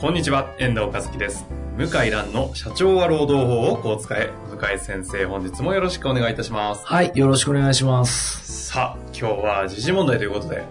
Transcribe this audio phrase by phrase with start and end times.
[0.00, 1.44] こんにちは、遠藤和樹です。
[1.76, 4.30] 向井蘭の社長は労働法をこう使え。
[4.48, 6.86] 向井先生、本日もよろしくお願いいたします。
[6.86, 8.68] はい、よろしくお願いします。
[8.68, 10.62] さあ、今日は時事問題ということで、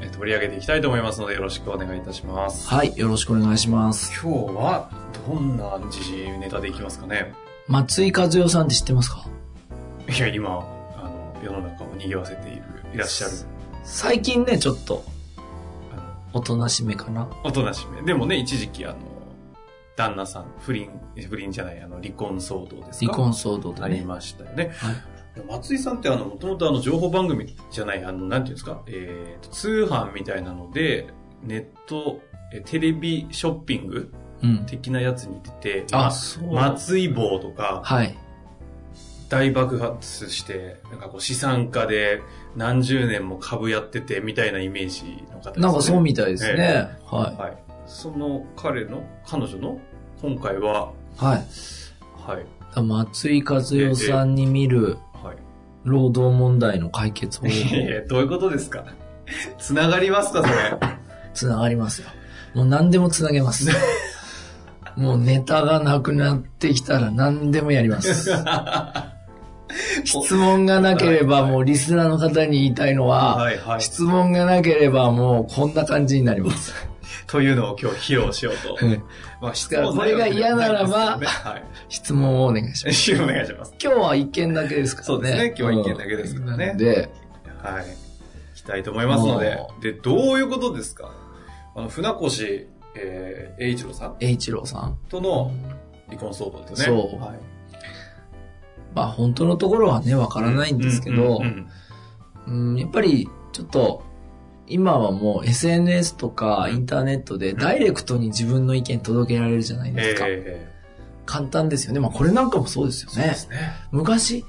[0.00, 2.70] え取り上げていきたいと思いますので、よろしくお願いいたします。
[2.70, 4.18] はい、よろしくお願いします。
[4.18, 4.90] 今日は、
[5.28, 7.34] どんな時事ネタでいきますかね？
[7.68, 9.26] 松井和代さんって知ってますか？
[10.08, 10.64] いや、今、
[10.96, 12.62] あの、世の中を賑わせている、
[12.94, 13.34] いらっしゃる、
[13.84, 15.04] 最近ね、ちょっと、
[16.32, 17.28] おとなしめかな。
[17.44, 18.02] おとなしめ。
[18.02, 18.96] でもね、一時期、あの、
[19.96, 20.90] 旦那さん、不倫、
[21.28, 23.12] 不倫じゃない、あの、離婚騒動ですか？
[23.12, 23.86] 離婚騒動でね。
[23.86, 24.72] ありましたよね。
[24.76, 24.94] はい
[25.48, 31.06] 松井さんってあの、もともとあの、情報番組じゃない、あの、なんていうんですか、えーと、通販みたいなので、
[31.44, 32.20] ネット、
[32.52, 34.12] えテレビショッピング？
[34.42, 34.66] うん。
[34.66, 36.52] 的なやつに出て、あ、まそう。
[36.52, 38.18] 松井棒とか、はい。
[39.28, 42.20] 大爆発して、なんかこう資産家で
[42.56, 45.62] 何十年も株やっててみたいなイメージの方ですね。
[45.62, 46.56] なんかそうみたいですね。
[46.58, 47.56] えははい。
[47.86, 49.78] その彼の、彼女の、
[50.20, 51.24] 今回は、い。
[51.24, 51.44] はい。
[52.26, 52.82] はい。
[52.82, 55.36] 松井和代さんに見るはい。
[55.84, 58.84] 労働問題の解決方法、いやどういうことですか？
[59.58, 60.78] つながりますか、それ？
[61.34, 62.08] つながりますよ。
[62.54, 63.68] もう何でもつなげます。
[64.96, 68.30] もうネタがなくなってきたら何でもやります。
[70.04, 73.80] 質問がなければもうリスナーの方に言いたいのは、はいはい。
[73.80, 76.74] 質問がなければもうこんな感じになります。
[77.26, 78.76] というのを今日披露しようと。
[79.40, 81.64] まあ、質問これが嫌ならばね、はい。
[81.88, 83.14] 質問をお願いします。
[83.22, 83.74] お願いします。
[83.82, 85.14] 今日は一件だけですからね。
[85.14, 87.10] そうですね今日は一件だけですからねうんで、
[87.62, 87.84] はい。
[87.84, 87.90] 行
[88.54, 89.70] きたいと思いますのでも。
[89.80, 91.12] で、どういうことですか？
[91.76, 94.98] あの、船越、えー、栄一郎さん栄一郎さん。
[95.08, 95.52] との
[96.08, 97.02] 離婚騒動ですよね。
[97.10, 97.38] そうはい。
[98.94, 101.42] まあ本当のところはね、わからないんですけど
[102.46, 104.02] うん、やっぱりちょっと、
[104.66, 110.24] 今はもう SNS とかインターネットでダイレクトに自分の意見届けられるじゃないうんですか。
[110.28, 110.70] え
[111.26, 112.00] 簡単ですよね。
[112.00, 113.36] まあこれなんかもそうですよねね。
[113.90, 114.44] 昔、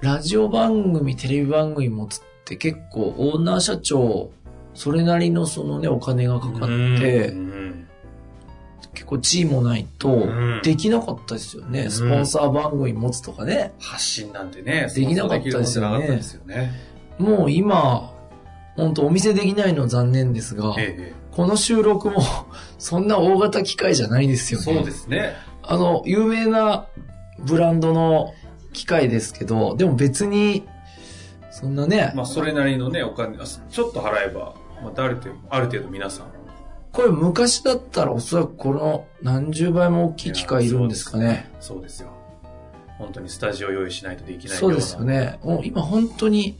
[0.00, 4.30] ラジオ番組、テレビ番組持つって結構オーナー社長、
[4.74, 7.63] それなりのそのね、お金がかかってう、ん
[8.94, 11.86] 結構地位もないとうん、できなかったですよね。
[11.86, 13.72] んスポンサー番組持つとかね。
[13.78, 16.72] 発信なんてね、できなかったですよねよね。
[17.18, 18.12] もう今、
[18.76, 22.22] 本当お見せできないのは残念ですが、ええこの収録も
[22.78, 24.64] そんな大型機械じゃないですよね。
[24.64, 25.34] そうですね。
[25.62, 26.86] あの、有名な
[27.40, 28.34] ブランドの
[28.72, 30.64] 機械ですけど、でも別に、
[31.50, 36.43] そんなね、まあ、それなりのね、お金、あちょっと払えば、まあ、ある程度、ある程度皆さん。
[36.94, 41.50] これ昔だったらおそらくこの何十倍も大きい機械いるんですかね。
[41.60, 42.10] そうですよ。
[42.98, 44.72] 本当にスタジオ用意しないとできないような。
[44.72, 45.00] そうですよ。
[45.00, 45.40] ね。
[45.42, 46.56] もう今本当に、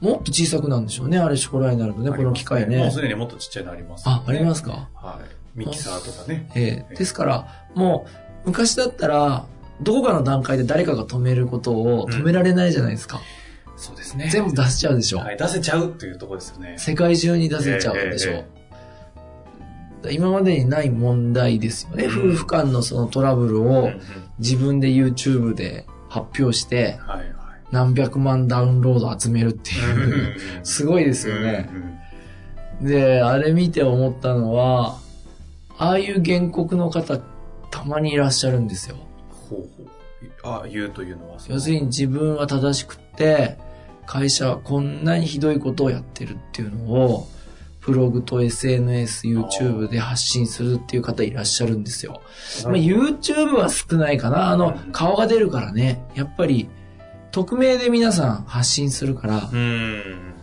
[0.00, 1.18] もっと小さくなるんでしょうね。
[1.18, 3.00] あれ、ショコラになるとね、この機械ねもうす。
[3.00, 4.90] でにもっとちっちゃいのあります、あ、ありますか？
[4.94, 5.18] は
[5.56, 5.58] い。
[5.58, 6.50] ミキサーとかね。
[6.54, 8.06] ええですから、も
[8.44, 9.46] う、昔だったら、
[9.80, 13.22] どこかの段階で誰かが止めることを止められないじゃないですか。
[13.76, 14.28] そうですね。
[14.30, 15.18] 全部出しちゃうでしょ。
[15.20, 16.74] はい、出せちゃうっていうところですよね。
[16.76, 18.32] 世界中に出せちゃうでしょ。
[18.32, 18.46] え
[20.12, 22.04] 今までにない問題ですよね。
[22.04, 23.90] うん夫婦間のそのトラブルを
[24.38, 26.98] 自分で YouTube で発表して。
[27.72, 30.36] 何百万ダウンロード集めるっていう。
[30.62, 31.68] すごいですよね。
[31.74, 31.94] うん
[32.80, 34.98] で、あれ見て思ったのは、
[35.76, 37.18] ああいう原告の方、
[37.70, 38.96] たまにいらっしゃるんですよ。
[39.50, 39.88] ほうほう。
[40.42, 43.56] あ、言うというのは要するに自分は正しくって、
[44.06, 47.28] 会社はこんなにひどいことをやってるっていうのを、
[47.86, 52.22] ブログと SNS、YouTube で発信するっていう方いらっしゃるんですよ。
[52.64, 54.50] まあ、YouTube は少ないかな。
[54.50, 56.04] あのうん、顔が出るからね。
[56.14, 56.68] やっぱり、
[57.30, 60.34] 匿名で皆さん発信するからう、ん。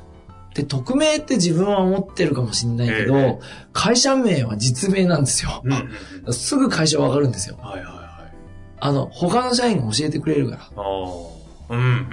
[0.54, 3.40] で、匿名って自分は思ってるかもしれないけど、ええ
[3.74, 5.62] 会社名は実名なんですよ。
[5.64, 7.58] うんすぐ会社わかるんですよ。
[7.58, 8.34] はいはいはい。
[8.80, 10.62] あの、他の社員が教えてくれるから。
[10.64, 11.76] ああ。
[11.76, 12.08] うんうん。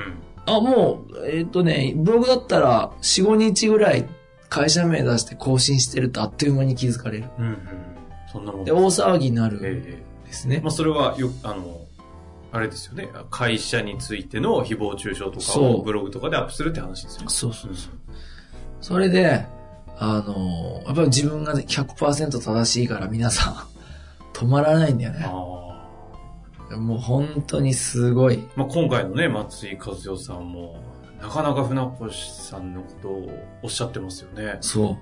[0.47, 4.09] あ、もう、えっ、とね、ブログだったら4、5日ぐらい
[4.49, 7.25] 会社名出して更新してるとあっという間に気づかれる。
[7.39, 7.59] うんうん。
[8.33, 10.61] そんなもんで、大騒ぎになるですねえ。
[10.61, 11.81] まあ、それはよ、あの、
[12.51, 13.09] あれですよね。
[13.31, 17.29] 会社についての誹謗中傷とかをブログとかでアップするって話ですよね。
[17.29, 17.93] そうそうそう。
[18.81, 19.45] それで、
[19.99, 23.55] あの、やっぱり自分が100%正しいから皆さん、
[24.33, 25.25] 止まらないんだよね。
[25.25, 25.59] あ
[26.77, 28.47] もう本当にすごい。
[28.55, 30.77] まあ、今回のね、松井和代さんも、
[31.21, 33.31] なかなか船越さんのことを
[33.63, 34.59] おっしゃってますよね。
[34.61, 34.97] そう。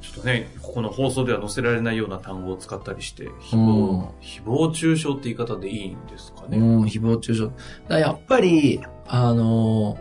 [0.00, 6.58] ちょっとね、ここの放送では載せられないような単語を使ったりして、誹うん謗、誹謗中傷って言い方でいいんですかね。
[6.58, 7.50] うん、誹謗中傷。
[7.88, 9.98] だやっぱり、あの、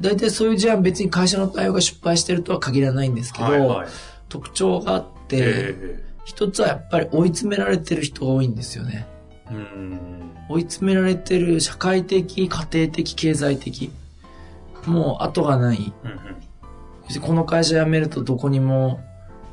[0.00, 3.88] 大体そういう事案別に会社の対応が失敗してるとは限らないんですけど、はいはい。
[4.28, 9.06] 特徴があって、え一つはやっぱり追い詰められてる人が多いんですよね。
[9.50, 10.34] えうん。
[10.50, 13.90] 追い詰められてる社会的、家庭的、経済的。
[14.88, 15.92] もう後がない。
[16.04, 16.18] うんうん
[17.04, 19.00] そしてこの会社辞めるとどこにも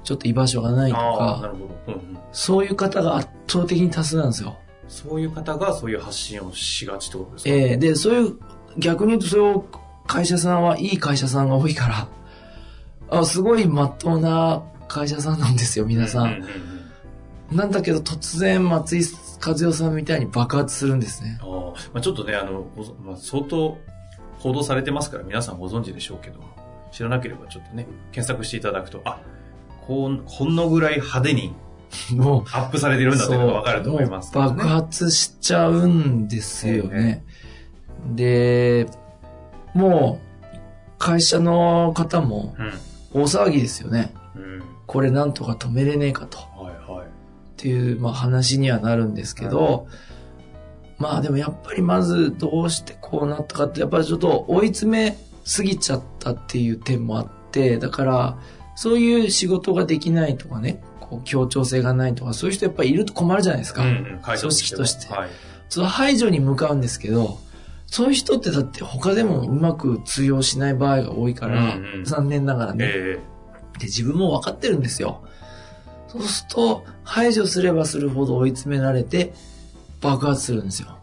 [0.04, 2.18] ちょっと居場所がないとか、るほど、うんうん。
[2.34, 4.58] そういう方が圧倒的に多数なんですよ。
[4.90, 7.50] そういう方がそういう発信をしがちってことですか？
[7.50, 8.38] ええで、そういう、
[8.78, 9.64] 逆に言うとそういう
[10.06, 12.08] 会社さんはいい会社さんが多いから、
[13.20, 16.46] あすごい真っ当な会社さんなんですよ、皆さん。
[17.54, 19.04] なんだけど突然松井
[19.48, 21.38] 和代さんみたいに爆発するんですね。
[21.42, 22.68] あーまあ、ちょっとね、あの、
[23.02, 23.78] まあ、相当
[24.46, 26.40] 報道されてますから皆さんご存知でしょうけど、
[26.92, 29.20] 知らなければちょっとね、検索していただくと、あ、
[29.88, 31.56] こん、このぐらい派手に
[32.12, 37.24] もう、アップされてるんだというのがわかると思います、もう爆発しちゃうんですよね。
[38.14, 38.86] で、
[39.74, 40.58] もう、
[41.00, 43.22] 会社の方もうん。
[43.24, 44.14] 大騒ぎですよね。
[44.36, 44.64] うん。
[44.86, 46.38] これなんとか止めれねえかと。
[46.38, 47.08] はいはい。
[47.08, 47.10] っ
[47.58, 49.88] ていう、まあ、話にはなるんですけど、
[50.98, 58.38] まあでもやっぱりまずどうしてこうなったかって、やっぱりちょっと追い詰めすぎちゃったっていう点もあって、だから、
[58.76, 63.84] そういう仕事ができないとかね、こう協調性がないとか、そういう人やっぱりいると困るじゃないですか。
[63.84, 65.30] うんうん、組織としてはい。
[65.70, 67.40] その排除に向かうんですけど、
[67.88, 72.86] そういう人ってだって他でもうまく通用しない場合が多いから、うんうん残念ながらね。
[72.88, 73.20] え
[73.80, 75.24] で、自分も分かってるんですよ。
[76.08, 79.34] そうすると、排除すればするほど追い詰められて、
[80.02, 80.98] 爆発するんですよ。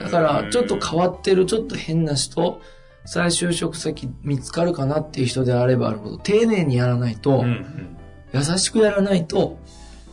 [0.00, 2.60] えだから、ちょっと変わってる、ちょっと変な人、
[3.04, 7.96] 再就職先見つかるかなっていう人であればあるほど、丁寧にやらないと、うんうん。
[8.32, 9.58] 優しくやらないと、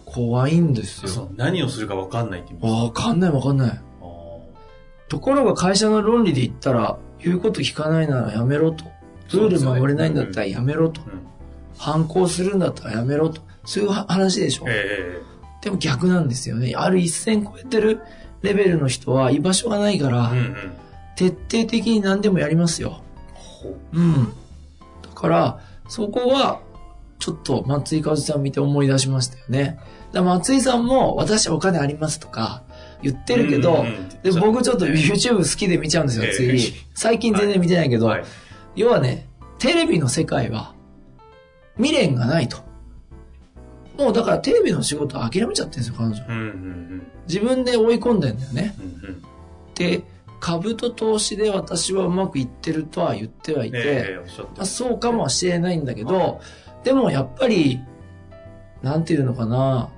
[0.06, 1.30] 怖いんですよ。
[1.36, 3.70] 何をするかわかんないってわかんないわかんない。
[3.72, 3.82] あ
[5.10, 8.86] ところが会社の論理で言ったら、言うこと聞かないならやめろと。
[9.32, 11.02] ルール守れないんだったらやめろと。
[11.02, 11.22] ーうん。
[11.78, 13.42] 反抗するんだったらやめろと。
[13.66, 14.66] そういう話でしょ。
[14.68, 15.20] え
[15.64, 16.74] でも逆なんですよね。
[16.76, 18.02] ある一線超えてる
[18.42, 20.56] レベルの人は居場所がないから、えうんうん。
[21.16, 23.02] 徹底的に何でもやりますよ。
[23.34, 24.34] ほうん。
[25.02, 26.60] だから、そこは、
[27.18, 29.80] ちょっと松井和さん見て思い出しましたよね。
[30.12, 32.64] だ松井さんも、私はお金ありますとか
[33.02, 36.74] 言ってるけど、うんうんうんで僕ちょっと YouTube 好きで見ちゃうんですよ、ええ次。
[36.94, 38.24] 最近全然見てないけど、はい。
[38.76, 39.28] 要はね、
[39.60, 40.74] テレビの世界は
[41.78, 42.58] 未練がないと。
[43.98, 46.24] もうだからテレビの仕事は諦めちゃってるんですよ、彼女。
[46.28, 48.76] うんうん自分で追い込んでんだよね。
[48.80, 48.86] うん。
[48.86, 49.22] うんうん。
[49.76, 50.04] で、
[50.42, 56.42] 株と投資で私はうまくいってるとは言ってはいて、ええおっしゃってまあ、そうかもしれないんだけど、
[56.84, 57.80] でもやっぱり、
[58.82, 59.90] なんていうのかな、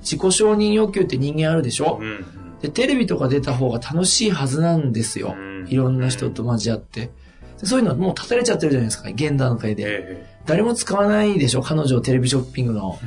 [0.00, 2.58] 自己承認欲求って人間あるでしょ、うんうん。
[2.60, 5.34] で、テレビとか出た方が楽しいはずなんですよ。
[5.38, 7.10] うんいろんな人と交わって。
[7.60, 9.84] でそういうのもう立たれちゃってるじゃないですか、現段階で。
[9.86, 11.62] え誰も使わないでしょ？
[11.62, 12.98] 彼女をテレビショッピングの、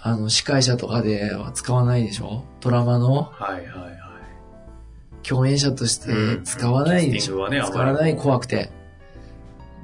[0.00, 2.44] あの、司会者とかでは使わないでしょ？
[2.60, 4.00] ドラマのはいはいはい。
[5.22, 8.56] 共演者として使わないでしょ、うんね使わない怖くて。
[8.56, 8.72] だか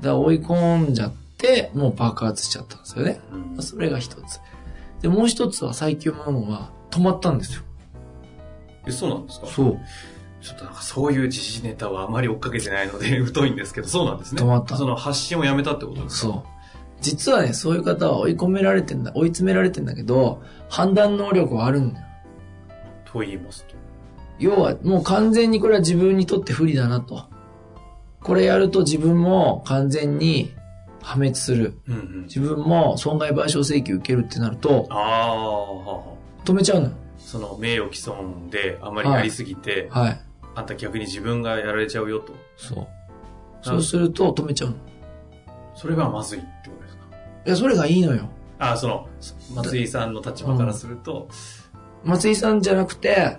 [0.08, 3.20] ら追い込んじゃって、もう爆発しちゃったんですよね。
[3.56, 4.40] うんそれが一つ。
[5.02, 7.62] で、もう一つは最強なのは止まったんですよ。
[8.86, 9.46] えそうなんですか？
[9.46, 9.78] そう。
[10.46, 14.40] ちょっとなんかそういう時事ネタはあまり追っかけてないので 疎いんですけど、そうなんですね。
[14.42, 16.32] 止まったその発信をやめたってことですか？
[16.32, 16.42] そう。
[17.00, 22.06] 実はね、そういう方は追い込められてんだ、追い詰められてんだけど、判断能力はあるんだよ。
[23.12, 23.74] と言いますと？
[24.38, 27.24] 要は、もう完全にこれは自分にとって不利だなと。
[28.22, 30.52] これやると自分も完全に
[31.02, 31.78] 破滅する。
[31.88, 32.22] うんうん。
[32.24, 36.02] 自分も損害賠償請求受けるってなると、ああ、はは
[36.44, 36.92] 止めちゃうのよ。
[37.18, 40.20] その名誉毀損であまりやりすぎて、はい。
[40.56, 42.34] あんた逆に自分がやられちゃうよと。
[42.56, 42.86] そう。
[43.62, 44.76] そうすると止めちゃうの。
[45.74, 47.02] それがまずいってことですか？
[47.46, 48.30] いや、それがいいのよ。
[48.58, 49.08] ああ、その、
[49.54, 51.28] 松井さんの立場からすると、
[52.04, 53.36] 松井さんじゃなくて、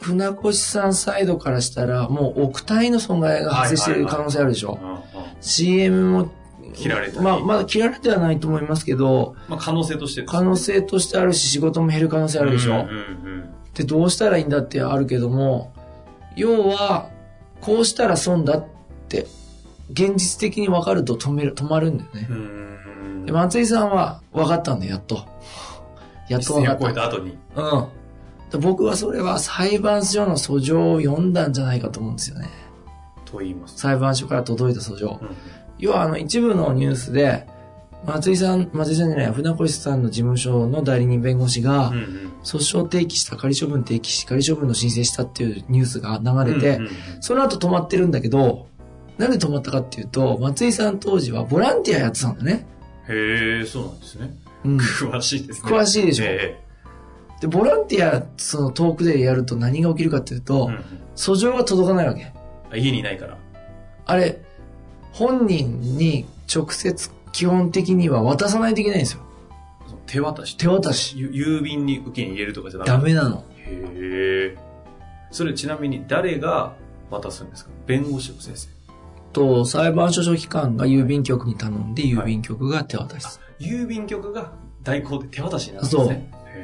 [0.00, 4.78] 船越さんサイドからしたら、もう億単位の損害が発生している可能性あるでしょ。
[5.40, 6.30] CM も、
[6.74, 12.86] 切られたりまあ、まだ切られてはないと思いますけど、まあ可能性としてです可能性としてあるし、仕事も減る可能性あるでしょ。
[13.74, 15.72] で、どうしたらいいんだってあるけども、
[16.38, 17.10] 要は、
[17.60, 18.64] こうしたら損だっ
[19.08, 19.26] て
[19.90, 22.34] 現実的に分かると止める、止まるんだよねう。
[22.34, 23.26] ん。
[23.26, 25.26] で、松井さんは分かったんだよ、やっと。
[26.28, 26.92] やっと分かった。
[26.94, 27.36] た後に。
[27.56, 27.86] うん。
[28.50, 32.48] で僕はそれは裁判所の訴状を読んだんじゃないかと思うんですよね。
[33.26, 33.76] と言います。
[33.76, 35.18] 裁判所から届いた訴状。
[35.20, 35.36] うん
[35.78, 37.46] 要はあの一部のニュースで、
[38.06, 46.90] 松井さん、松井さんじゃない、船越さんの事務所の代理人弁護士がうん、うん訴訟提起した、仮処分提起し、仮処分の申請したっていうニュースが流れて、うんうん
[47.20, 48.68] その後止まってるんだけど、
[49.18, 52.66] なんで止まったかっていうと、松井さん当時はボランティアやってたんだね。
[53.08, 54.36] へえ、そうなんですね。
[54.64, 54.76] うん。
[54.78, 55.70] 詳しいですね。
[55.70, 56.60] 詳しいでしょえ
[57.40, 60.84] で、ボランティア、その遠くでやると何が起きるかっていうえと、うんうん
[61.16, 62.32] 訴状が届かないわけ。
[62.70, 63.36] あ家にいないから。
[64.06, 64.40] あれ、
[65.10, 69.20] 本人に直接基本的には渡さないといけないんですよ。
[70.06, 70.56] 手渡し？
[70.56, 71.18] 手渡し。
[71.18, 72.80] ゆ郵便に受けに入れるとかじゃ。
[72.80, 73.44] ダメなの。
[73.58, 74.56] へえ。
[75.30, 76.74] それちなみに誰が
[77.10, 77.70] 渡すんですか？
[77.86, 78.68] 弁護士の先生。
[79.32, 86.32] と、裁判所書記官が郵便局に頼んで、郵便局が手渡しす郵便局が代行で手渡しになるんですね。
[86.54, 86.58] へ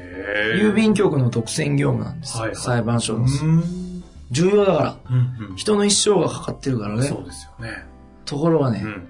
[0.54, 0.61] る。
[0.61, 0.62] え。
[0.64, 2.44] 郵便局の独占業務なんですよ。
[2.44, 3.21] はいはい裁判所の。
[3.21, 4.02] うん。
[4.30, 4.97] 重要だから。
[5.11, 5.16] うん
[5.50, 5.56] うん。
[5.56, 7.02] 人の一生がかかってるからね。
[7.02, 7.85] そうですよね。
[8.25, 9.09] ところがね、うん。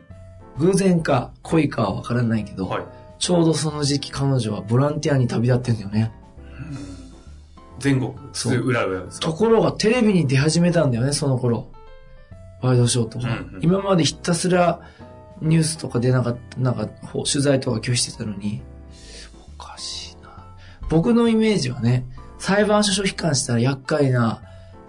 [0.58, 2.84] 偶然か恋かはわからないけど、はい。
[3.18, 6.12] ちょうどその時期彼女はボランティアに旅立ってんだよね。
[7.78, 9.26] 全国、そう裏裏ですか？
[9.26, 11.70] ところがテレビに出始めたんだよね、その頃。
[12.62, 13.26] ワイドショーとか。
[13.26, 14.80] うんうん今までひたすら
[15.42, 18.62] ニュースとか出なかった、なんか取材とか拒否してたのに、
[19.58, 20.56] おかしいな。
[20.88, 22.06] 僕のイメージはね、
[22.38, 24.42] 裁判所書記官したら厄介な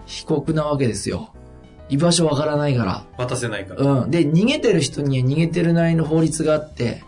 [0.06, 1.34] 被告なわけですよ。
[1.88, 3.04] 居場所わからないから。
[3.16, 3.82] 渡せないから。
[3.82, 4.10] うん。
[4.10, 7.02] で、逃げてる人には逃げてるなりの法律があって、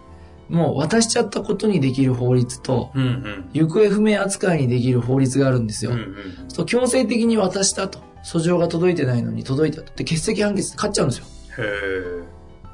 [0.49, 3.51] もう渡しちゃったことにできる法律と、うんうん。
[3.53, 5.91] 行方不明扱いにできる法律があるんですよ。
[5.91, 6.15] うんうん。
[6.49, 7.99] そう強制的に渡したと。
[8.25, 9.93] 訴状が届いてないのに届いたと。
[9.95, 11.27] で、欠席判決で勝っちゃうんですよ。
[11.59, 11.63] へ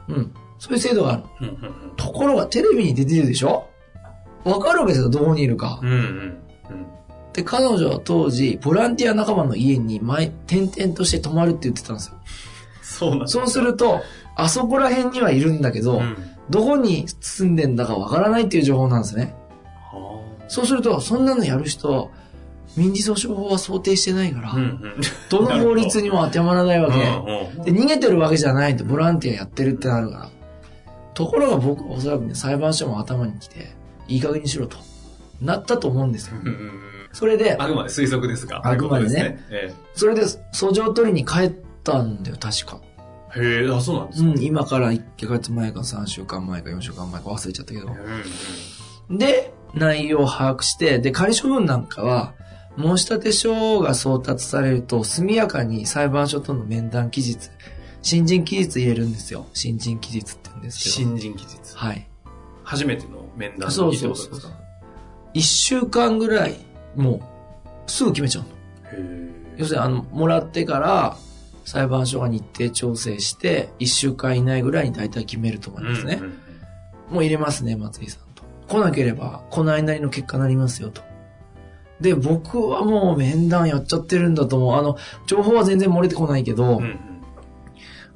[0.09, 0.15] え。
[0.15, 0.35] うん。
[0.59, 1.23] そういう制度がある。
[1.41, 1.57] うんうん
[1.97, 3.69] ところがテレビに出てるでしょ？
[4.45, 6.39] わかるわけですよ、どこにいるかうんうん。
[7.35, 12.15] で、彼女は当時、ボランティア仲間の家に前、転々として泊まるって言ってたんですよ。
[12.81, 13.27] そうなんだ。
[13.27, 14.03] そうすると、
[14.37, 16.17] あそこら辺にはいるんだけど、うん。
[16.49, 19.35] どこに住んでんだかわからないっていう情報なんですね。
[19.91, 22.11] はそうすると、そんなのやる人、
[22.77, 24.57] 民事訴訟法は想定してないから、あ。
[24.57, 24.81] うんうん。
[25.29, 26.99] どの法律にも当てはまらないわけ。
[27.03, 30.29] うんうんで、逃げてるわけじゃないと、ボランティアやってるってなるから。
[31.15, 33.75] ところが僕はおそらくね、裁判所も頭に来て、
[34.07, 34.77] いい加減にしろと。
[35.41, 36.37] なったと思うんですよ。
[36.41, 38.61] うんうんそれで、あくまで推測ですが。
[38.63, 39.75] あくまでねということですね。
[39.95, 42.81] それで、訴状取りに帰ったんだよ、確か。
[43.37, 44.29] ええへえ、あ、そうなんですか。
[44.29, 47.89] うん、今から1ヶ月前か3週間前か4週間前か忘れちゃったけど。
[47.89, 47.95] うん
[49.19, 52.35] で、内容を把握して、で、仮処分なんかは、
[52.79, 57.51] 申立書が送達されると、速やかに裁判所との面談期日、
[58.03, 59.47] 新人期日入れるんですよ。
[59.53, 60.95] 新人期日って言うんですけど。
[60.95, 61.75] 新人期日。
[61.75, 62.09] はい。
[62.63, 64.55] 初めての面談の日ってそうそうそうことですか。
[65.35, 66.57] 一週間ぐらい、
[66.97, 67.21] も
[67.87, 68.49] う、すぐ決めちゃうの。
[68.99, 71.17] へ要するに、あの、もらってから、
[71.65, 76.19] 裁判所が日程調整して、一週間以内ぐらいに大体決めると思いますね。
[76.21, 76.45] うんうん
[77.11, 78.43] もう入れますね、松井さんと。
[78.67, 81.03] 来なければ、来ないなりの結果になりますよ、と。
[82.01, 84.75] で、僕はもう面談やっちゃってるんだと思う。
[84.79, 84.97] あの、
[85.27, 86.99] 情報は全然漏れてこないけど、うんうん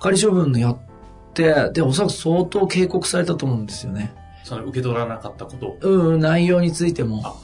[0.00, 0.78] 仮処分のやっ
[1.34, 4.14] て、で、おそらく相当警告されたと思うんですよね。
[4.44, 7.36] その受け取らなかったことうん内容についても。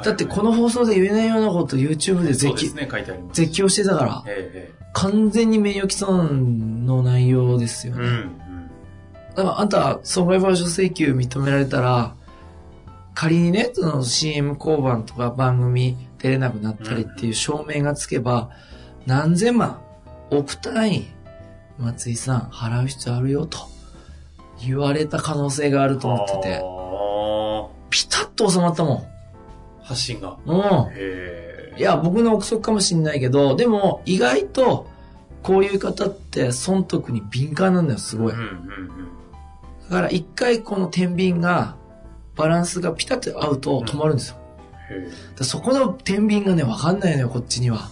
[0.00, 0.06] はい。
[0.06, 2.88] だってこの放送で言えないようなこと YouTube で絶叫ね。
[3.32, 8.00] 絶叫してたから、ええ完全に名誉毀損の内容ですよね。
[8.02, 8.70] ええうん。
[9.36, 12.14] だからあんた、損害賠償請求認められたら、
[13.14, 18.50] 仮にね、その CM 交番とか番組出れなくなったりっていう証明がつけば、
[19.06, 19.80] 何千万、
[20.30, 21.08] 億単位、
[21.78, 23.58] 松井さん払う必要あるよと
[24.64, 29.09] 言われた可能性があると思ってて、あピタッと収まったもー
[29.82, 30.28] 発信が。
[30.30, 30.38] ん。
[30.46, 30.58] うん。
[30.92, 31.74] へえ。
[31.78, 34.86] いや、僕の憶測かもしんないけど、でも意外と、
[35.42, 38.32] こういう方って損得に敏感なんだよ、すごい。
[38.32, 38.88] うんうんうん。
[39.88, 41.76] だから一回この天秤が、
[42.36, 44.36] バランスがピタッと合うと止まるんですよ。
[44.90, 45.04] へえ。
[45.04, 47.88] だからそこの天秤がね、わかんないのよ、こっちには。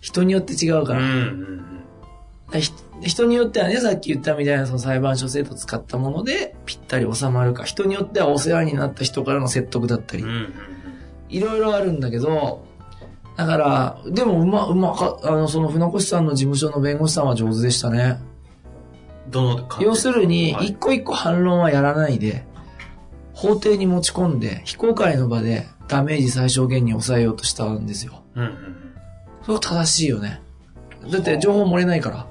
[0.00, 1.00] 人によって違うから。
[1.00, 2.62] うんうだん
[3.00, 10.54] 人によってはね、さっき言ったみたいなその裁判所制度を使ったものでぴったり収まるか、人によってはお世話になった人からの説得だったりうん、うん
[11.28, 12.64] いろいろあるんだけど、
[13.36, 18.20] だから、でもうま、うまか、あの、その船越さんの事務所の弁護士さんは上手でしたね。
[19.26, 19.30] うん。
[19.30, 22.44] どの要するに、はい一個一個反論はやらないで、
[23.34, 28.22] 法廷に持ち込んで、非公開の場でダメージ最小限に抑えようとしたんですよ。
[28.34, 28.88] うんうん
[29.42, 30.42] それが正しいよね。
[31.10, 32.26] だって情報漏れないから。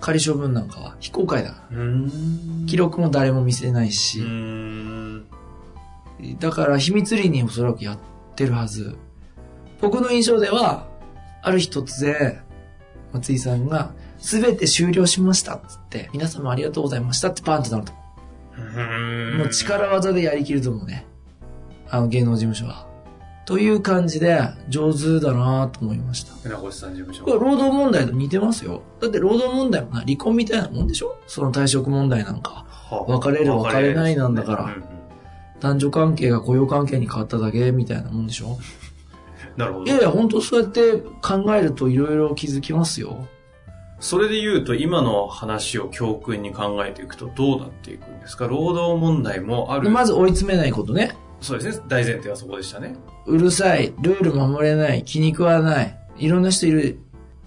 [0.00, 1.78] 仮処分なんかは非公開だから。
[1.78, 2.66] うーん。
[2.66, 4.87] 記録も誰も見せないし、ん。
[6.38, 7.98] だから秘密裏におそらくやっ
[8.34, 8.96] てるはず。
[9.80, 10.88] 僕の印象では、
[11.42, 12.42] ある日突然、
[13.12, 17.92] 松井さんが、すべて終了しましたっつって、皆様ありがとうございましたってパンってなると。
[19.38, 21.06] もう力技でやりきると思うね。
[21.88, 22.88] あの芸能事務所は。
[23.46, 26.34] という感じで、上手だなと思いました。
[26.34, 27.24] 船越さん事務所。
[27.24, 28.82] これ労働問題と似てますよ。
[29.00, 31.16] だって労働問題もな、離婚みたいなもんでしょ？
[31.28, 32.66] その退職問題なんか。
[32.68, 34.76] は別れる別れないなんだから
[35.60, 38.58] 男女関係が雇用関係に変わっただけみたいなもんでしょ？
[39.56, 39.86] なるほど。
[39.86, 43.26] いやいや、本当そうやって考えるといろいろ気づきますよ。
[44.00, 48.46] それで言うと、今の話を教訓に考えていくとどうなっていくんですか？
[48.46, 49.90] 労働問題もある。
[49.90, 51.16] まず追い詰めないことね。
[51.40, 51.84] そうですね。
[51.88, 52.94] 大前提はそこでしたね。
[53.26, 57.00] うるさい、ルール守れない、気に食わない、いろんな人いる。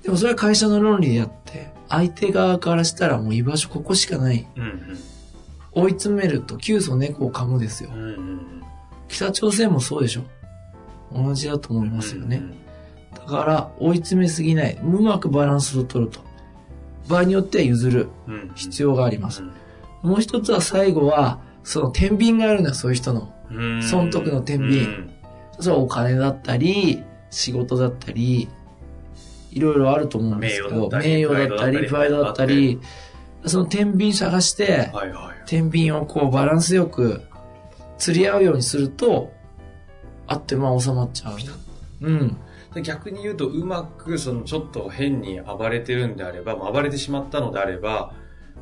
[0.04, 4.46] でもそれは会社の論理であって、相手側からしたらもう居場所ここしかない。
[4.58, 4.98] うん
[5.74, 8.00] 追い詰めると急須猫を噛むですようん。。
[8.00, 8.42] うんうん
[9.08, 10.22] 北朝鮮もそうでしょ。
[11.14, 12.42] 同じだと思いますよね。
[13.14, 14.80] だから追い詰めすぎない。
[14.82, 16.22] うまくバランスを取ると。
[17.10, 18.52] 場合によっては譲るうんうん。
[18.56, 19.44] 必要があります。
[19.44, 19.52] うん
[20.02, 23.34] もう一つは最後は、その天秤があるのよ、そういう人の。
[23.52, 25.10] うん損得の天秤うん
[25.60, 28.50] それはお金だったり、仕事だったり、
[29.52, 32.80] いろいろあると思うんですけど、名誉だったり名誉だったり、プライドだったり、
[33.46, 35.48] その天秤探して、はいはい。
[35.48, 37.22] 天秤をこうバランスよく
[37.98, 39.32] 釣り合うようにすると、
[40.28, 41.38] あってまあ収まっちゃう。
[42.08, 42.38] うん。
[42.84, 48.14] 逆に言うと、うまく、その、ちょっと変に暴れてるんであれば、まあ暴れてしまったのであれば、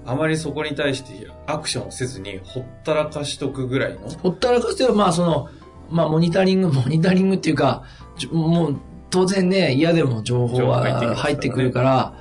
[0.05, 4.09] あまりそこに対してアクションをせずに、ほったらかしとくぐらいの。
[4.09, 5.50] ほったらかしては、まあその、
[5.89, 7.83] まあモニタリング、 モニタリングっていうか、
[8.31, 8.75] もう
[9.09, 12.13] 当然ね、嫌でも情報は入ってくるから、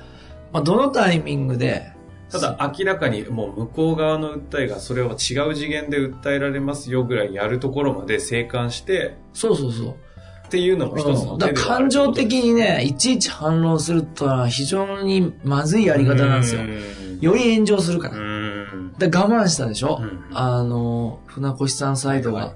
[0.53, 1.91] まあどのタイミングで、
[2.31, 9.95] ただ明らかにもう向こう側の訴えがそれを違う次元で訴えられますよぐらいやるところまで静観してそうそうそう。
[10.47, 16.61] っていうのも一つの手ではある感情的にね、いちいち反論するとは非常にまずいやり方なんですよ。
[17.21, 18.15] より炎上するから。
[18.97, 22.39] で我慢したでしょ、うんあの、船越さんサイドが。
[22.39, 22.55] はい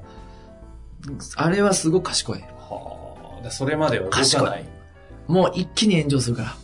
[1.36, 2.40] あれはすごく賢い。
[2.40, 4.66] はあでそれまでは動かない
[5.28, 6.56] もう一気に炎上するから。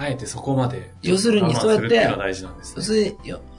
[0.00, 0.92] あえてそこまで。
[1.02, 3.16] 要するにそうやって我慢するっていうのが大事なんですね。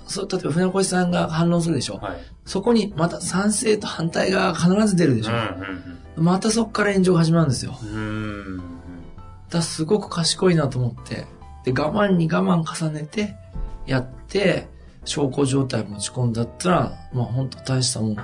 [0.07, 2.17] そう、例えば船越さんが反論するでしょ、はい。
[2.45, 7.79] そこにまた賛成と反対が必ず出るでしょ、うんまたそこから炎上が始まるんですよ。
[7.81, 7.97] うんう
[8.57, 8.81] ん
[9.51, 11.27] らすごく賢いなと思って。
[11.63, 13.35] で、我慢に我慢重ねて、
[13.85, 14.67] やって、
[15.05, 18.15] 証拠状態持ち込んだったら、まあ本当大したもん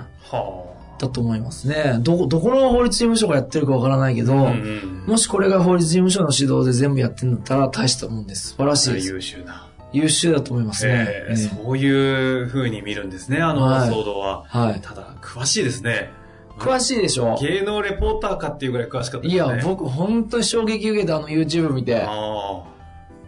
[1.00, 2.00] だはと思いますね。
[2.02, 4.64] どこ、どこの法律事務所がやってるかわからないけど、あうんう
[5.04, 8.50] んもしこれが法律事務所の指導で全部やってんだったら大したもんです。
[8.50, 9.08] 素晴らしいです。
[9.08, 11.08] 優秀な優秀だと思いますね。
[11.08, 14.82] えーええそういう風に見るんですねあのはい騒動ははい。
[14.82, 16.12] ただ詳しいですね
[16.60, 22.02] 詳しいでしょ芸能レポーターかっていうぐらい詳しかったですねいや、僕本当に衝撃受けたあの YouTube 見て。
[22.02, 22.78] ああ。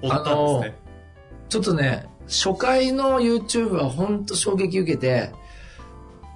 [0.01, 0.75] 追ったんですね。
[1.49, 5.31] ちょっとね、初回の YouTube は本当衝撃受けて、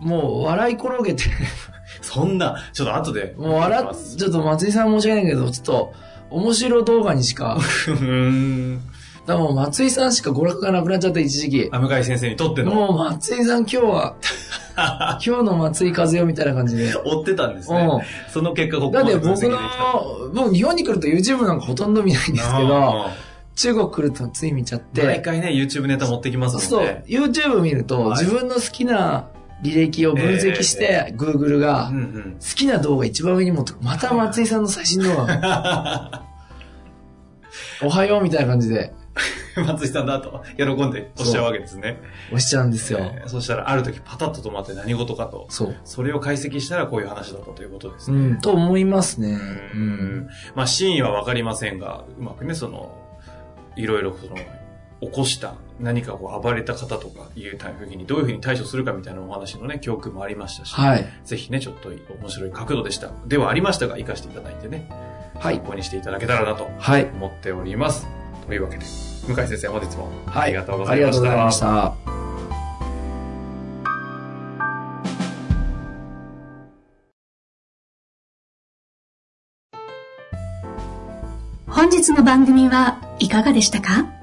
[0.03, 1.23] もう笑い転げて、
[2.01, 3.33] そんな、ちょっと後で。
[3.37, 5.93] もう笑っ、ちょっと松井さん申し訳ないけど、ちょっと
[6.29, 8.81] 面白動画にしか、うーん。
[9.25, 11.69] だもう松井さんしか娯楽がなくなっちゃった一時期。
[11.71, 12.73] あ、向井先生にとっての。
[12.73, 14.15] もう松井さん今日は、
[15.25, 16.93] 今日の松井和代みたいな感じで。
[17.05, 17.87] 追ってたんですね。
[17.87, 18.91] うその結果、こん。
[18.91, 19.57] こだって僕の
[20.33, 23.11] 僕日本に来ると YouTube なんかほとんど見ないんですけど、あ
[23.55, 29.27] 中国来るとつい見ちゃっー毎て、回ね、YouTube ネタ持ってきますそうもんね。、YouTube 見るとはい自分の好きな
[29.63, 32.37] 履歴を分析して、Google がうんうん。
[32.39, 36.23] 好きな動画一番上に持ってまた松井さんの最新動画。
[37.81, 38.93] おはようみたいな感じで
[39.55, 41.99] 松井さんだと喜んで押しちゃうわけですね。
[42.27, 42.99] 押しちゃうんですよ。
[42.99, 45.45] えーそしたら、ある時パタッと止まって何事かと。
[45.49, 45.75] そう。
[45.85, 48.17] それを解析したらこういう話だったということですね。
[48.17, 49.37] うん、と思いますね。
[49.75, 49.77] う。
[49.77, 50.27] ん。
[50.55, 52.97] まあ、真意はわかりませんが、うまくね、その、
[53.75, 54.35] いろいろその、
[55.05, 61.05] 起こした何かこう暴れた方とかいう時にどういうふうに対処するかみたいなお話のね、教訓もありましたし、はい。
[61.25, 63.09] ぜひね、ちょっと面白い角度でした。
[63.25, 64.87] ではありましたが、活かしていただいてね、
[65.39, 65.65] はい参。
[65.65, 67.05] 考にしていただけたらなとはい。
[67.05, 68.07] 思っております。
[68.47, 71.65] というわけで、向井先生、本日もはいありがとうござありがとういました。
[71.65, 72.13] ございました。
[81.67, 84.22] 本日の番組はいかがでしたか？